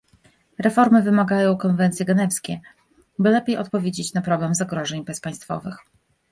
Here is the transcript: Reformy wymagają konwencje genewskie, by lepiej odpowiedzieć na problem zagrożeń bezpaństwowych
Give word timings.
Reformy 0.57 1.01
wymagają 1.03 1.57
konwencje 1.57 2.05
genewskie, 2.05 2.59
by 3.19 3.29
lepiej 3.29 3.57
odpowiedzieć 3.57 4.13
na 4.13 4.21
problem 4.21 4.55
zagrożeń 4.55 5.05
bezpaństwowych 5.05 5.77